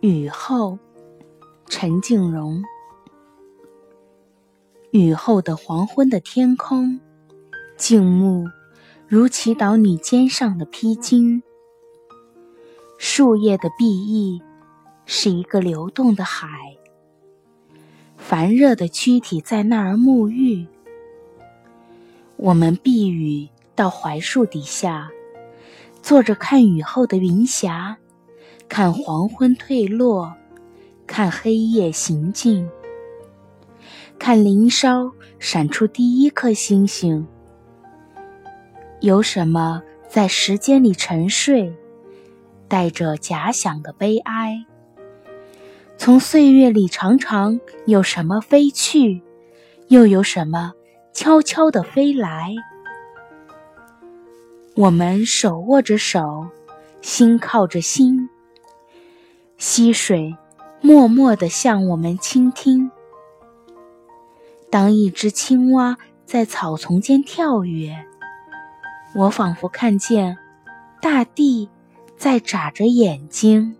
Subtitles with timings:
[0.00, 0.78] 雨后，
[1.66, 2.64] 陈静荣。
[4.92, 6.98] 雨后的黄昏的天空，
[7.76, 8.48] 静穆
[9.06, 11.42] 如祈祷你肩上的披巾。
[12.96, 14.40] 树叶的碧翼
[15.04, 16.48] 是一个流动的海，
[18.16, 20.66] 烦热的躯体在那儿沐浴。
[22.36, 25.10] 我们避雨到槐树底下，
[26.00, 27.98] 坐着看雨后的云霞。
[28.70, 30.32] 看黄昏退落，
[31.04, 32.70] 看黑夜行进，
[34.16, 35.10] 看林梢
[35.40, 37.26] 闪出第一颗星星。
[39.00, 41.74] 有什么在时间里沉睡，
[42.68, 44.64] 带着假想的悲哀？
[45.98, 49.20] 从岁月里常常有什么飞去，
[49.88, 50.74] 又有什么
[51.12, 52.54] 悄悄地飞来？
[54.76, 56.46] 我们手握着手，
[57.02, 58.30] 心靠着心。
[59.60, 60.34] 溪水
[60.80, 62.90] 默默地向我们倾听。
[64.70, 68.06] 当一只青蛙在草丛间跳跃，
[69.14, 70.38] 我仿佛看见
[71.02, 71.68] 大地
[72.16, 73.76] 在眨着眼睛。